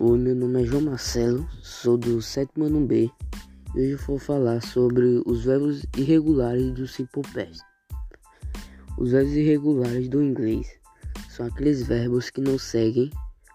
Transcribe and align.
Oi, 0.00 0.18
meu 0.18 0.34
nome 0.34 0.60
é 0.60 0.66
João 0.66 0.82
Marcelo, 0.82 1.48
sou 1.62 1.96
do 1.96 2.20
sétimo 2.20 2.64
ano 2.64 2.84
B 2.84 3.08
e 3.76 3.80
hoje 3.80 3.94
vou 3.94 4.18
falar 4.18 4.60
sobre 4.60 5.22
os 5.24 5.44
verbos 5.44 5.86
irregulares 5.96 6.72
do 6.72 6.88
Simple 6.88 7.22
Past. 7.32 7.62
Os 8.98 9.12
verbos 9.12 9.34
irregulares 9.34 10.08
do 10.08 10.20
inglês 10.20 10.68
são 11.30 11.46
aqueles 11.46 11.84
verbos 11.84 12.28
que 12.28 12.40
não 12.40 12.58
seguem 12.58 13.08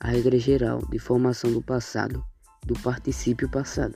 a 0.00 0.08
regra 0.08 0.38
geral 0.38 0.78
de 0.88 0.98
formação 0.98 1.52
do 1.52 1.60
passado, 1.60 2.24
do 2.64 2.72
particípio 2.80 3.50
passado. 3.50 3.94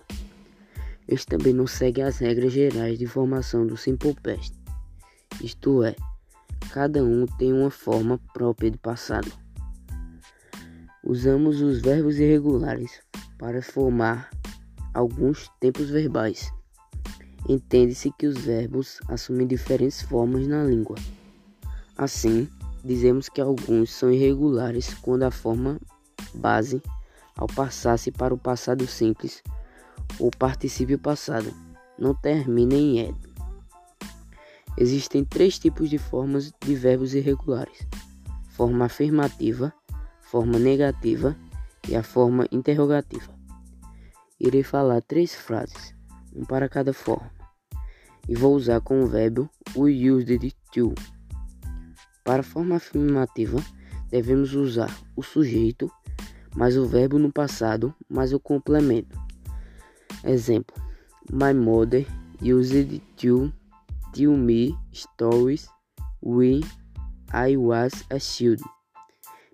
Eles 1.08 1.24
também 1.24 1.54
não 1.54 1.66
seguem 1.66 2.04
as 2.04 2.18
regras 2.18 2.52
gerais 2.52 2.98
de 2.98 3.06
formação 3.06 3.66
do 3.66 3.78
Simple 3.78 4.14
Past, 4.22 4.54
isto 5.42 5.82
é, 5.82 5.96
cada 6.70 7.02
um 7.02 7.24
tem 7.24 7.54
uma 7.54 7.70
forma 7.70 8.20
própria 8.34 8.70
de 8.70 8.76
passado. 8.76 9.45
Usamos 11.08 11.60
os 11.60 11.80
verbos 11.80 12.18
irregulares 12.18 13.00
para 13.38 13.62
formar 13.62 14.28
alguns 14.92 15.48
tempos 15.60 15.88
verbais. 15.88 16.52
Entende-se 17.48 18.10
que 18.18 18.26
os 18.26 18.36
verbos 18.38 18.98
assumem 19.06 19.46
diferentes 19.46 20.02
formas 20.02 20.48
na 20.48 20.64
língua. 20.64 20.96
Assim, 21.96 22.48
dizemos 22.84 23.28
que 23.28 23.40
alguns 23.40 23.92
são 23.92 24.10
irregulares 24.10 24.94
quando 24.94 25.22
a 25.22 25.30
forma 25.30 25.80
base, 26.34 26.82
ao 27.36 27.46
passar-se 27.46 28.10
para 28.10 28.34
o 28.34 28.38
passado 28.38 28.84
simples 28.84 29.44
ou 30.18 30.28
particípio 30.36 30.98
passado, 30.98 31.54
não 31.96 32.16
termina 32.16 32.74
em 32.74 32.98
ed. 32.98 33.16
Existem 34.76 35.24
três 35.24 35.56
tipos 35.56 35.88
de 35.88 35.98
formas 35.98 36.52
de 36.60 36.74
verbos 36.74 37.14
irregulares: 37.14 37.86
forma 38.48 38.86
afirmativa, 38.86 39.72
forma 40.26 40.58
negativa 40.58 41.36
e 41.88 41.94
a 41.94 42.02
forma 42.02 42.46
interrogativa. 42.50 43.32
Irei 44.38 44.62
falar 44.62 45.00
três 45.00 45.34
frases, 45.34 45.94
um 46.34 46.44
para 46.44 46.68
cada 46.68 46.92
forma, 46.92 47.30
e 48.28 48.34
vou 48.34 48.54
usar 48.54 48.80
com 48.80 49.02
o 49.02 49.06
verbo 49.06 49.48
we 49.74 50.10
used 50.10 50.52
to. 50.72 50.94
Para 52.24 52.40
a 52.40 52.44
forma 52.44 52.76
afirmativa, 52.76 53.58
devemos 54.10 54.52
usar 54.52 54.94
o 55.14 55.22
sujeito 55.22 55.90
mais 56.56 56.76
o 56.76 56.86
verbo 56.86 57.18
no 57.18 57.32
passado 57.32 57.94
mais 58.08 58.32
o 58.32 58.40
complemento. 58.40 59.18
Exemplo: 60.24 60.74
My 61.30 61.54
mother 61.54 62.06
used 62.42 63.00
to 63.16 63.52
tell 64.12 64.36
me 64.36 64.76
stories 64.92 65.68
when 66.20 66.60
I 67.32 67.56
was 67.56 68.04
a 68.10 68.18
child. 68.18 68.75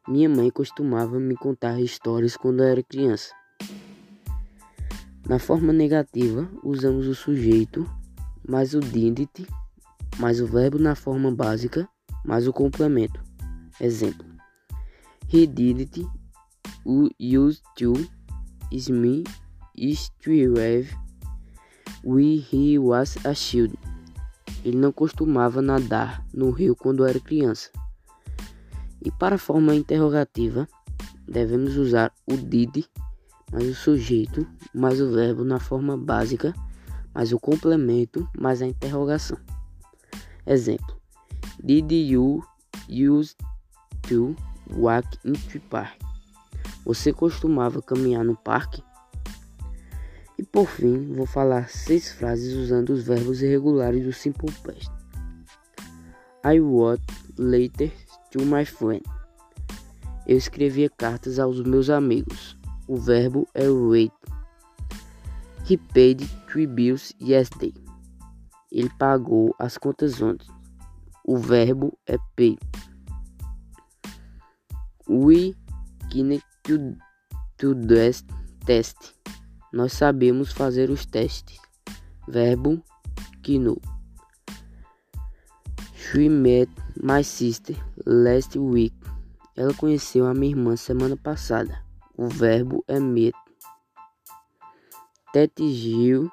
Minha 0.08 0.28
mãe 0.28 0.50
costumava 0.50 1.20
me 1.20 1.36
contar 1.36 1.81
histórias 1.81 2.36
quando 2.36 2.61
eu 2.61 2.67
era 2.67 2.83
criança. 2.83 3.33
Na 5.28 5.39
forma 5.39 5.72
negativa, 5.72 6.50
usamos 6.64 7.06
o 7.06 7.14
sujeito 7.14 7.89
mais 8.47 8.75
o 8.75 8.80
didit 8.80 9.47
mais 10.19 10.41
o 10.41 10.47
verbo 10.47 10.77
na 10.77 10.97
forma 10.97 11.30
básica 11.30 11.89
mais 12.25 12.48
o 12.48 12.53
complemento. 12.53 13.23
Exemplo: 13.80 14.27
He 15.33 15.47
didn't 15.47 16.05
used 16.84 17.62
to 17.77 17.92
me 18.91 19.23
strive 19.77 20.92
when 22.03 22.39
he 22.39 22.77
was 22.77 23.17
a 23.25 23.34
child. 23.34 23.78
Ele 24.64 24.78
não 24.78 24.91
costumava 24.91 25.62
nadar 25.62 26.27
no 26.34 26.50
rio 26.50 26.75
quando 26.75 27.06
era 27.06 27.20
criança. 27.20 27.70
E 29.05 29.11
para 29.11 29.34
a 29.34 29.39
forma 29.39 29.75
interrogativa, 29.75 30.69
devemos 31.27 31.77
usar 31.77 32.12
o 32.27 32.36
did 32.36 32.84
mais 33.51 33.68
o 33.68 33.74
sujeito 33.74 34.46
mais 34.74 35.01
o 35.01 35.11
verbo 35.11 35.45
na 35.45 35.61
forma 35.61 35.96
básica 35.96 36.55
mais 37.14 37.33
o 37.33 37.39
complemento 37.39 38.29
mais 38.39 38.62
a 38.62 38.67
interrogação. 38.67 39.36
Exemplo: 40.46 40.96
Did 41.62 41.92
you 41.92 42.42
use 42.89 43.36
to 44.08 44.35
walk 44.70 45.07
into 45.24 45.61
park? 45.68 46.01
Você 46.85 47.12
costumava 47.12 47.83
caminhar 47.83 48.24
no 48.24 48.36
parque? 48.36 48.83
E 50.39 50.42
por 50.42 50.67
fim, 50.67 51.12
vou 51.12 51.27
falar 51.27 51.68
seis 51.68 52.11
frases 52.11 52.55
usando 52.55 52.91
os 52.91 53.05
verbos 53.05 53.42
irregulares 53.42 54.05
do 54.05 54.12
Simple 54.12 54.51
Past. 54.64 54.91
I 56.45 56.58
wrote 56.58 57.05
later 57.39 57.92
to 58.32 58.44
my 58.44 58.64
friend. 58.64 59.02
Eu 60.26 60.36
escrevia 60.36 60.88
cartas 60.90 61.38
aos 61.38 61.60
meus 61.62 61.90
amigos. 61.90 62.56
O 62.88 62.96
verbo 62.96 63.46
é 63.54 63.68
wait. 63.68 64.12
He 65.68 65.76
paid 65.76 66.26
three 66.46 66.66
bills 66.66 67.14
yesterday. 67.20 67.74
Ele 68.70 68.90
pagou 68.98 69.54
as 69.58 69.76
contas 69.76 70.20
ontem. 70.20 70.48
O 71.24 71.36
verbo 71.36 71.96
é 72.06 72.16
pay. 72.34 72.58
We 75.08 75.54
can 76.10 76.40
to, 76.64 76.96
to 77.58 77.74
this 77.74 78.24
test. 78.64 79.14
Nós 79.72 79.92
sabemos 79.92 80.52
fazer 80.52 80.90
os 80.90 81.04
testes. 81.04 81.58
Verbo 82.28 82.82
que 83.42 83.58
no. 83.58 83.80
She 85.94 86.28
met 86.28 86.68
my 87.02 87.22
sister 87.22 87.76
last 88.07 88.58
week. 88.58 88.95
Ela 89.57 89.74
conheceu 89.74 90.27
a 90.27 90.35
minha 90.35 90.52
irmã 90.52 90.77
semana 90.77 91.17
passada. 91.17 91.85
O 92.17 92.29
verbo 92.29 92.85
é 92.89 92.98
met. 92.98 93.36
Tete 95.33 95.68
Gil 95.73 96.30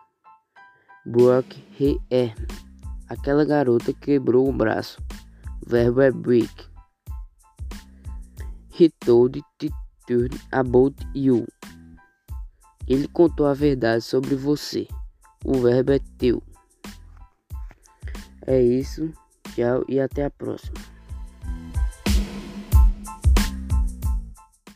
her 1.79 1.97
arm. 2.11 2.47
Aquela 3.07 3.43
garota 3.43 3.93
quebrou 3.93 4.47
o 4.47 4.53
braço. 4.53 5.01
O 5.65 5.69
verbo 5.69 6.01
é 6.01 6.11
break. 6.11 6.69
He 8.79 8.89
told 8.99 9.41
truth 10.05 10.39
about 10.51 10.95
you. 11.15 11.47
Ele 12.87 13.07
contou 13.07 13.47
a 13.47 13.53
verdade 13.53 14.03
sobre 14.03 14.35
você. 14.35 14.87
O 15.43 15.53
verbo 15.59 15.91
é 15.91 15.99
teu. 16.17 16.41
É 18.45 18.61
isso. 18.61 19.11
Tchau 19.55 19.83
e 19.87 19.99
até 19.99 20.25
a 20.25 20.29
próxima. 20.29 20.98